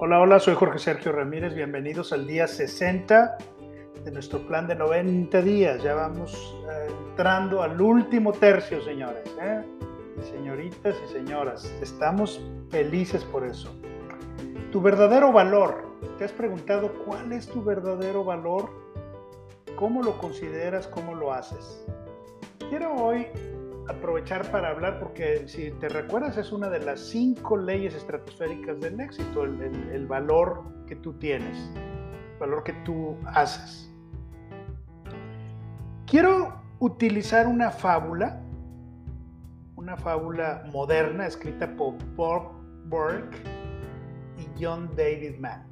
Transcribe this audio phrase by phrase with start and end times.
[0.00, 1.54] Hola, hola, soy Jorge Sergio Ramírez.
[1.54, 3.36] Bienvenidos al día 60
[4.04, 5.82] de nuestro plan de 90 días.
[5.82, 9.24] Ya vamos eh, entrando al último tercio, señores.
[9.42, 9.64] ¿eh?
[10.22, 12.40] señoritas y señoras, estamos
[12.70, 13.74] felices por eso.
[14.70, 15.84] Tu verdadero valor.
[16.16, 18.70] ¿Te has preguntado cuál es tu verdadero valor?
[19.74, 20.86] ¿Cómo lo consideras?
[20.86, 21.84] ¿Cómo lo haces?
[22.70, 23.26] Quiero hoy
[23.88, 29.00] aprovechar para hablar porque si te recuerdas es una de las cinco leyes estratosféricas del
[29.00, 31.58] éxito, el, valor que tú tienes,
[32.34, 33.90] el valor que tú haces.
[36.06, 38.40] Quiero utilizar una fábula,
[39.76, 42.52] una fábula moderna escrita por Bob
[42.86, 43.38] Burke
[44.38, 45.66] y John David Mann.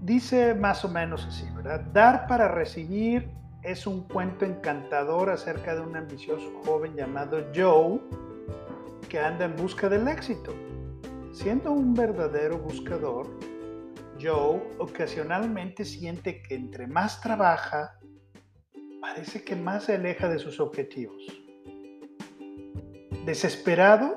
[0.00, 1.80] Dice más o menos así, ¿verdad?
[1.92, 3.30] Dar para recibir
[3.62, 8.00] es un cuento encantador acerca de un ambicioso joven llamado Joe
[9.08, 10.54] que anda en busca del éxito.
[11.32, 13.28] Siendo un verdadero buscador,
[14.20, 17.98] Joe ocasionalmente siente que entre más trabaja,
[19.00, 21.22] parece que más se aleja de sus objetivos.
[23.24, 24.16] Desesperado,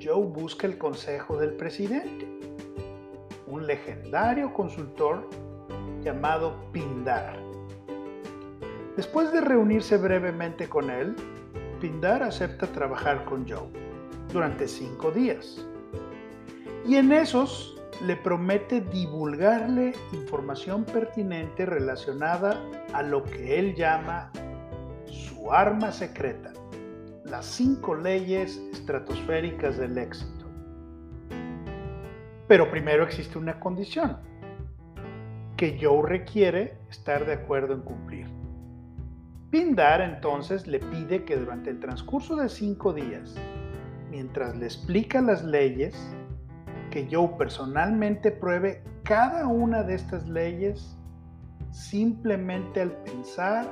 [0.00, 2.28] Joe busca el consejo del presidente,
[3.46, 5.28] un legendario consultor
[6.02, 7.41] llamado Pindar
[8.96, 11.16] Después de reunirse brevemente con él,
[11.80, 13.68] Pindar acepta trabajar con Joe
[14.32, 15.66] durante cinco días.
[16.86, 22.60] Y en esos le promete divulgarle información pertinente relacionada
[22.92, 24.30] a lo que él llama
[25.06, 26.52] su arma secreta,
[27.24, 30.46] las cinco leyes estratosféricas del éxito.
[32.46, 34.18] Pero primero existe una condición
[35.56, 38.41] que Joe requiere estar de acuerdo en cumplir.
[39.52, 43.34] Pindar entonces le pide que durante el transcurso de cinco días,
[44.10, 45.94] mientras le explica las leyes,
[46.90, 50.96] que Joe personalmente pruebe cada una de estas leyes
[51.70, 53.68] simplemente al pensar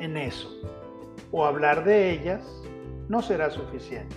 [0.00, 0.50] en eso
[1.32, 2.46] o hablar de ellas
[3.08, 4.14] no será suficiente.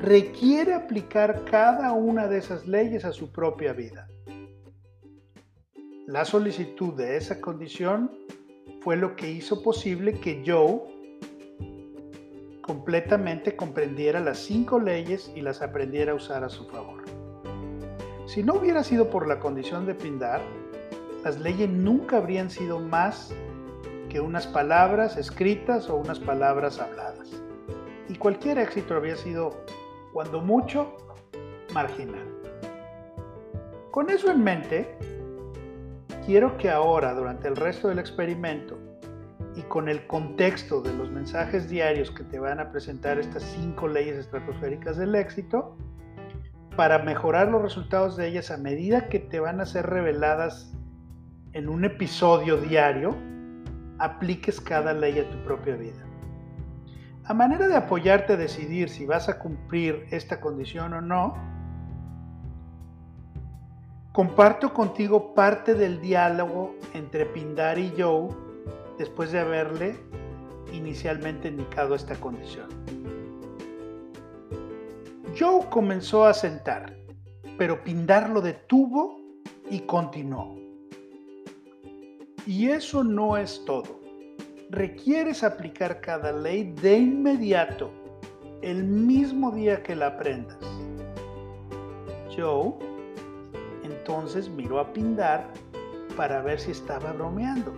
[0.00, 4.09] Requiere aplicar cada una de esas leyes a su propia vida.
[6.10, 8.10] La solicitud de esa condición
[8.80, 10.80] fue lo que hizo posible que Joe
[12.62, 17.04] completamente comprendiera las cinco leyes y las aprendiera a usar a su favor.
[18.26, 20.40] Si no hubiera sido por la condición de Pindar,
[21.22, 23.32] las leyes nunca habrían sido más
[24.08, 27.28] que unas palabras escritas o unas palabras habladas.
[28.08, 29.62] Y cualquier éxito habría sido,
[30.12, 30.92] cuando mucho,
[31.72, 32.26] marginal.
[33.92, 35.19] Con eso en mente,
[36.24, 38.78] quiero que ahora, durante el resto del experimento,
[39.56, 43.88] y con el contexto de los mensajes diarios que te van a presentar estas cinco
[43.88, 45.76] leyes estratosféricas del éxito,
[46.76, 50.72] para mejorar los resultados de ellas a medida que te van a ser reveladas
[51.52, 53.16] en un episodio diario,
[53.98, 56.06] apliques cada ley a tu propia vida.
[57.24, 61.34] A manera de apoyarte a decidir si vas a cumplir esta condición o no,
[64.12, 68.28] Comparto contigo parte del diálogo entre Pindar y Joe
[68.98, 69.96] después de haberle
[70.72, 72.68] inicialmente indicado esta condición.
[75.38, 76.96] Joe comenzó a sentar,
[77.56, 79.20] pero Pindar lo detuvo
[79.70, 80.58] y continuó.
[82.46, 84.00] Y eso no es todo.
[84.70, 87.92] Requieres aplicar cada ley de inmediato,
[88.60, 90.58] el mismo día que la aprendas.
[92.36, 92.89] Joe
[94.10, 95.46] entonces miró a Pindar
[96.16, 97.72] para ver si estaba bromeando.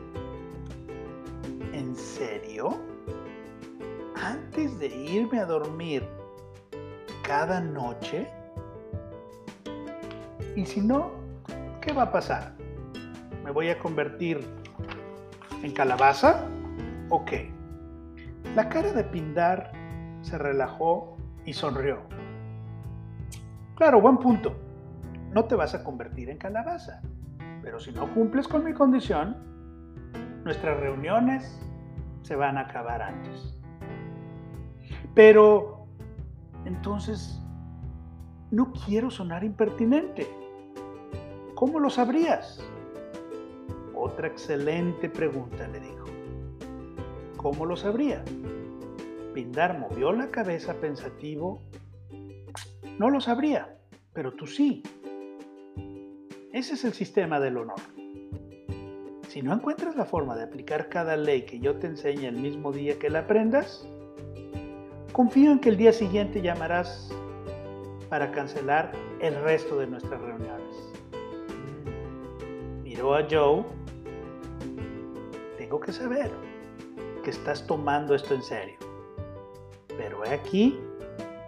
[1.75, 2.79] ¿En serio?
[4.17, 6.09] Antes de irme a dormir
[7.23, 8.27] cada noche.
[10.57, 11.11] Y si no,
[11.83, 12.55] ¿qué va a pasar?
[13.45, 14.41] ¿Me voy a convertir
[15.63, 16.47] en calabaza?
[17.11, 17.53] ¿O qué?
[18.57, 19.71] La cara de Pindar
[20.23, 21.15] se relajó
[21.45, 21.99] y sonrió.
[23.77, 24.72] Claro, buen punto
[25.33, 27.01] no te vas a convertir en calabaza.
[27.63, 29.37] Pero si no cumples con mi condición,
[30.45, 31.61] nuestras reuniones
[32.23, 33.59] se van a acabar antes.
[35.15, 35.87] Pero
[36.65, 37.41] entonces,
[38.51, 40.29] no quiero sonar impertinente.
[41.55, 42.63] ¿Cómo lo sabrías?
[43.95, 46.07] Otra excelente pregunta, le dijo.
[47.37, 48.25] ¿Cómo lo sabría?
[49.35, 51.63] Pindar movió la cabeza pensativo.
[52.99, 53.77] No lo sabría,
[54.13, 54.83] pero tú sí.
[56.53, 57.81] Ese es el sistema del honor.
[59.29, 62.73] Si no encuentras la forma de aplicar cada ley que yo te enseñe el mismo
[62.73, 63.89] día que la aprendas,
[65.13, 67.11] confío en que el día siguiente llamarás
[68.11, 70.93] para cancelar el resto de nuestras reuniones.
[72.83, 73.65] Miró a Joe.
[75.57, 76.31] Tengo que saber
[77.25, 78.77] que estás tomando esto en serio.
[79.97, 80.79] Pero he aquí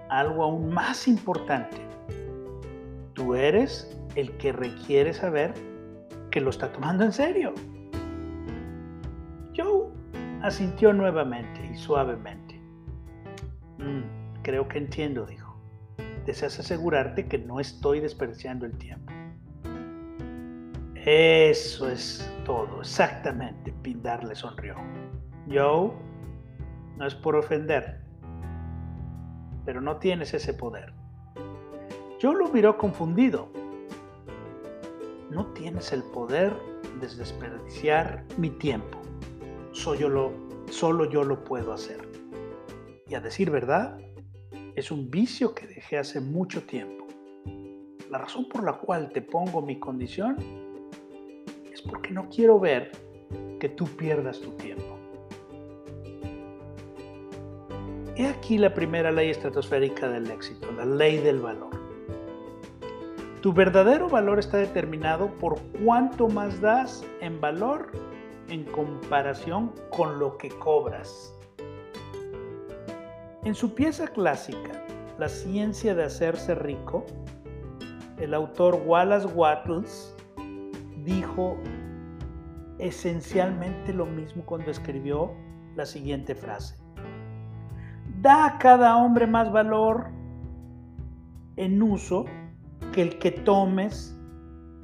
[0.08, 1.76] algo aún más importante.
[3.12, 5.55] Tú eres el que requiere saber
[6.31, 7.55] que lo está tomando en serio.
[9.56, 9.88] Joe
[10.43, 12.61] asintió nuevamente y suavemente.
[13.78, 15.56] Mm, creo que entiendo, dijo.
[16.26, 19.12] Deseas asegurarte que no estoy desperdiciando el tiempo.
[21.05, 24.76] Eso es todo, exactamente, Pindar le sonrió.
[25.46, 25.93] Joe,
[26.96, 28.00] no es por ofender,
[29.66, 30.94] pero no tienes ese poder.
[32.20, 33.50] Joe lo miró confundido.
[35.34, 36.54] No tienes el poder
[37.00, 39.00] de desperdiciar mi tiempo.
[39.72, 40.32] Soy lo,
[40.70, 42.08] solo yo lo puedo hacer.
[43.08, 43.98] Y a decir verdad,
[44.76, 47.08] es un vicio que dejé hace mucho tiempo.
[48.10, 50.36] La razón por la cual te pongo mi condición
[51.72, 52.92] es porque no quiero ver
[53.58, 54.96] que tú pierdas tu tiempo.
[58.14, 61.83] He aquí la primera ley estratosférica del éxito, la ley del valor.
[63.44, 67.93] Tu verdadero valor está determinado por cuánto más das en valor
[68.49, 71.38] en comparación con lo que cobras.
[73.44, 74.82] En su pieza clásica,
[75.19, 77.05] La ciencia de hacerse rico,
[78.17, 80.17] el autor Wallace Wattles
[81.05, 81.58] dijo
[82.79, 85.35] esencialmente lo mismo cuando escribió
[85.76, 86.76] la siguiente frase.
[88.23, 90.06] Da a cada hombre más valor
[91.56, 92.25] en uso
[92.94, 94.17] que el que tomes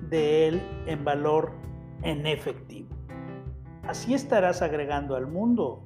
[0.09, 1.53] de él en valor
[2.03, 2.89] en efectivo.
[3.85, 5.85] Así estarás agregando al mundo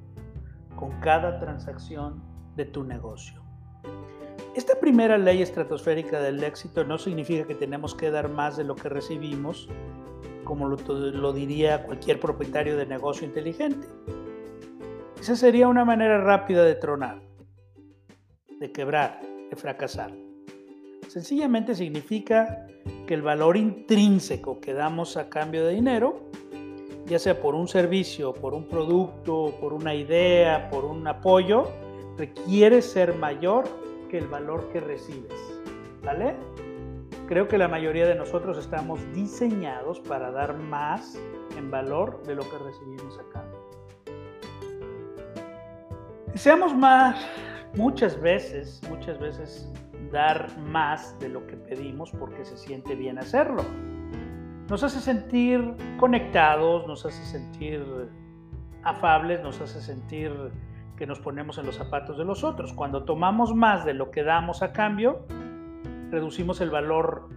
[0.75, 2.23] con cada transacción
[2.55, 3.43] de tu negocio.
[4.55, 8.73] Esta primera ley estratosférica del éxito no significa que tenemos que dar más de lo
[8.73, 9.69] que recibimos,
[10.45, 13.87] como lo, diría cualquier propietario de negocio inteligente.
[15.19, 17.21] Esa sería una manera rápida de tronar,
[18.59, 20.24] de quebrar, de fracasar.
[21.07, 22.67] Sencillamente significa
[23.07, 26.29] que el valor intrínseco que damos a cambio de dinero,
[27.05, 31.71] ya sea por un servicio, por un producto, por una idea, por un apoyo,
[32.17, 33.65] requiere ser mayor
[34.09, 35.33] que el valor que recibes.
[36.03, 36.35] ¿Vale?
[37.27, 41.17] Creo que la mayoría de nosotros estamos diseñados para dar más
[41.57, 43.55] en valor de lo que recibimos a cambio.
[46.27, 47.25] Deseamos más,
[47.75, 49.71] muchas veces, muchas veces
[50.15, 53.63] dar más de lo que pedimos porque se siente bien hacerlo.
[54.69, 57.85] Nos hace sentir conectados, nos hace sentir
[58.83, 60.31] afables, nos hace sentir
[60.95, 62.71] que nos ponemos en los zapatos de los otros.
[62.71, 65.27] Cuando tomamos más de lo que damos a cambio,
[66.09, 67.27] reducimos el valor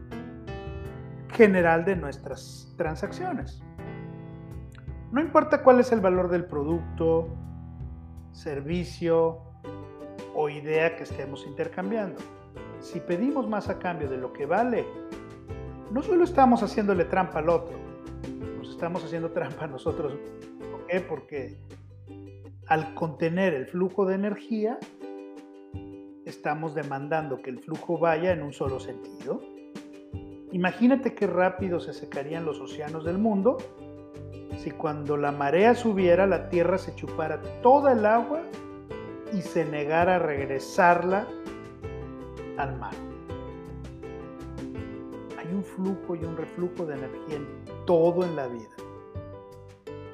[1.32, 3.60] general de nuestras transacciones.
[5.10, 7.28] No importa cuál es el valor del producto,
[8.30, 9.42] servicio
[10.36, 12.37] o idea que estemos intercambiando.
[12.80, 14.86] Si pedimos más a cambio de lo que vale,
[15.90, 17.76] no solo estamos haciéndole trampa al otro,
[18.58, 20.14] nos estamos haciendo trampa a nosotros.
[20.70, 21.00] ¿Por qué?
[21.00, 21.58] Porque
[22.66, 24.78] al contener el flujo de energía,
[26.24, 29.40] estamos demandando que el flujo vaya en un solo sentido.
[30.52, 33.58] Imagínate qué rápido se secarían los océanos del mundo
[34.58, 38.42] si cuando la marea subiera la Tierra se chupara toda el agua
[39.32, 41.26] y se negara a regresarla
[42.58, 42.94] al mar.
[45.38, 47.46] Hay un flujo y un reflujo de energía en
[47.86, 48.68] todo en la vida.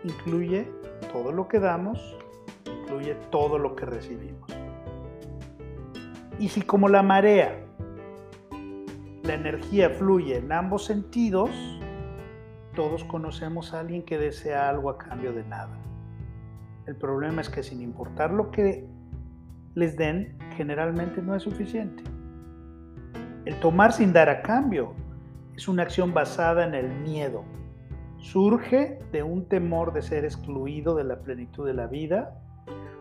[0.04, 0.70] Incluye
[1.12, 2.16] todo lo que damos
[2.84, 4.50] incluye todo lo que recibimos.
[6.38, 7.64] Y si como la marea,
[9.22, 11.50] la energía fluye en ambos sentidos,
[12.74, 15.78] todos conocemos a alguien que desea algo a cambio de nada.
[16.86, 18.86] El problema es que sin importar lo que
[19.74, 22.02] les den, generalmente no es suficiente.
[23.44, 24.94] El tomar sin dar a cambio
[25.56, 27.44] es una acción basada en el miedo.
[28.18, 32.40] Surge de un temor de ser excluido de la plenitud de la vida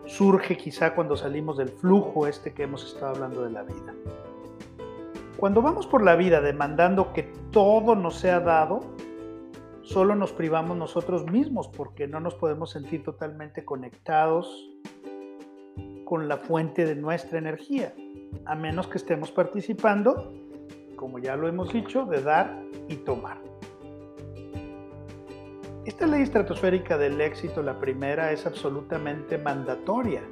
[0.06, 3.94] surge quizá cuando salimos del flujo este que hemos estado hablando de la vida.
[5.36, 8.80] Cuando vamos por la vida demandando que todo nos sea dado,
[9.82, 14.70] solo nos privamos nosotros mismos porque no nos podemos sentir totalmente conectados
[16.04, 17.94] con la fuente de nuestra energía,
[18.44, 20.32] a menos que estemos participando,
[20.96, 23.38] como ya lo hemos dicho, de dar y tomar.
[25.84, 30.22] Esta ley estratosférica del éxito, la primera, es absolutamente mandatoria.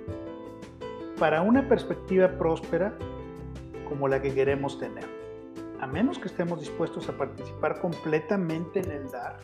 [1.19, 2.95] Para una perspectiva próspera,
[3.88, 5.05] como la que queremos tener.
[5.79, 9.37] A menos que estemos dispuestos a participar completamente en el dar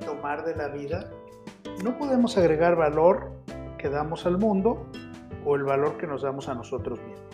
[0.00, 1.10] y tomar de la vida,
[1.84, 3.35] no podemos agregar valor
[3.76, 4.86] que damos al mundo
[5.44, 7.26] o el valor que nos damos a nosotros mismos.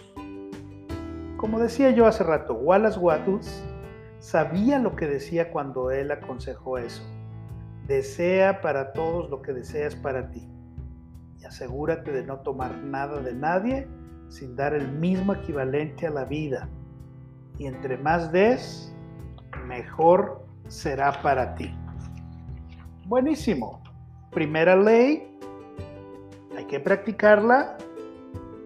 [1.36, 3.64] Como decía yo hace rato, Wallace Wattles
[4.20, 7.02] sabía lo que decía cuando él aconsejó eso.
[7.86, 10.48] Desea para todos lo que deseas para ti.
[11.40, 13.88] Y asegúrate de no tomar nada de nadie
[14.28, 16.68] sin dar el mismo equivalente a la vida.
[17.58, 18.94] Y entre más des,
[19.66, 21.74] mejor será para ti.
[23.06, 23.82] Buenísimo.
[24.30, 25.31] Primera ley,
[26.56, 27.76] hay que practicarla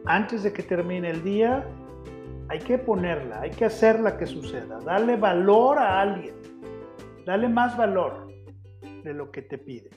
[0.07, 1.67] antes de que termine el día.
[2.49, 4.79] Hay que ponerla, hay que hacerla que suceda.
[4.81, 6.35] Dale valor a alguien.
[7.25, 8.29] Dale más valor
[9.03, 9.91] de lo que te pide.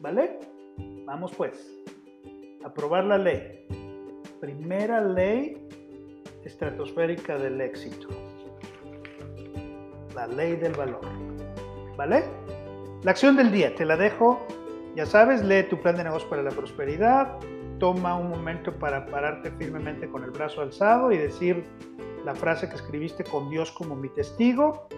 [0.00, 0.38] ¿Vale?
[1.06, 1.74] Vamos pues.
[2.64, 3.66] Aprobar la ley.
[4.40, 5.68] Primera ley
[6.44, 8.08] estratosférica del éxito.
[10.14, 11.00] La ley del valor.
[11.96, 12.24] ¿Vale?
[13.02, 14.46] La acción del día, te la dejo.
[14.96, 17.38] Ya sabes, lee tu plan de negocio para la prosperidad.
[17.78, 21.64] Toma un momento para pararte firmemente con el brazo alzado y decir
[22.24, 24.88] la frase que escribiste con Dios como mi testigo.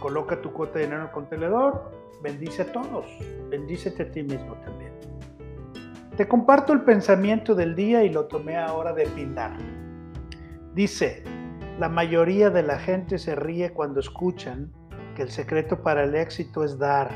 [0.00, 1.90] Coloca tu cuota de dinero en el contenedor.
[2.22, 3.06] Bendice a todos.
[3.50, 4.92] Bendícete a ti mismo también.
[6.16, 9.56] Te comparto el pensamiento del día y lo tomé ahora de Pindar.
[10.74, 11.22] Dice,
[11.78, 14.70] la mayoría de la gente se ríe cuando escuchan
[15.14, 17.10] que el secreto para el éxito es dar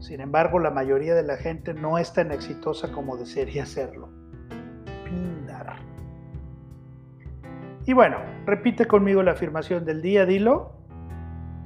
[0.00, 4.08] sin embargo, la mayoría de la gente no es tan exitosa como desearía serlo.
[5.04, 5.76] Pindar.
[7.86, 10.72] Y bueno, repite conmigo la afirmación del día, dilo.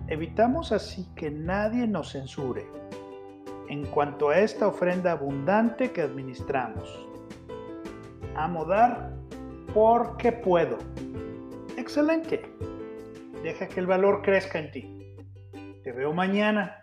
[0.09, 2.67] Evitamos así que nadie nos censure
[3.69, 7.07] en cuanto a esta ofrenda abundante que administramos.
[8.35, 9.13] Amo dar
[9.73, 10.79] porque puedo.
[11.77, 12.43] Excelente.
[13.45, 15.17] Deja que el valor crezca en ti.
[15.85, 16.80] Te veo mañana.